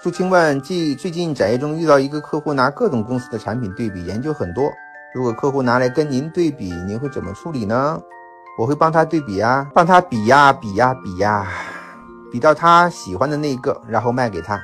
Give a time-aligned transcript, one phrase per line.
[0.00, 4.70] 付清问，记最近展业中遇到一个客户拿各种公司的产品对比研究很多。
[5.14, 8.00] 如果客户拿来跟您对比您会怎么处理呢？
[8.58, 11.46] 我会帮他对比啊帮他比呀比呀比呀
[12.30, 14.60] 比到他喜欢的那一个然后卖给他。